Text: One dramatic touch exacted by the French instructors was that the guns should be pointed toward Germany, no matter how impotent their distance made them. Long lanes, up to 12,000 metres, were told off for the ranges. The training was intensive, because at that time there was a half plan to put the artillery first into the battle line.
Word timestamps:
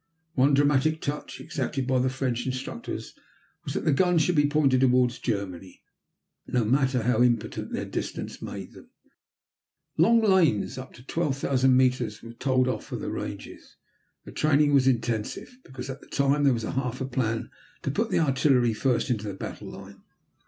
One 0.33 0.55
dramatic 0.55 0.99
touch 0.99 1.39
exacted 1.39 1.85
by 1.85 1.99
the 1.99 2.09
French 2.09 2.47
instructors 2.47 3.13
was 3.63 3.75
that 3.75 3.85
the 3.85 3.91
guns 3.91 4.23
should 4.23 4.33
be 4.35 4.47
pointed 4.47 4.79
toward 4.81 5.11
Germany, 5.11 5.83
no 6.47 6.65
matter 6.65 7.03
how 7.03 7.21
impotent 7.21 7.71
their 7.71 7.85
distance 7.85 8.41
made 8.41 8.73
them. 8.73 8.89
Long 9.99 10.19
lanes, 10.19 10.79
up 10.79 10.93
to 10.93 11.03
12,000 11.05 11.77
metres, 11.77 12.23
were 12.23 12.33
told 12.33 12.67
off 12.67 12.83
for 12.83 12.95
the 12.95 13.11
ranges. 13.11 13.75
The 14.25 14.31
training 14.31 14.73
was 14.73 14.87
intensive, 14.87 15.59
because 15.63 15.87
at 15.87 16.01
that 16.01 16.11
time 16.11 16.45
there 16.45 16.53
was 16.53 16.63
a 16.63 16.71
half 16.71 16.97
plan 17.11 17.51
to 17.83 17.91
put 17.91 18.09
the 18.09 18.17
artillery 18.21 18.73
first 18.73 19.11
into 19.11 19.27
the 19.27 19.35
battle 19.35 19.69
line. 19.69 20.01